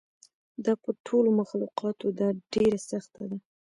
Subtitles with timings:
[0.65, 3.37] دا په ټولو مخلوقاتو ده ډېره سخته ده.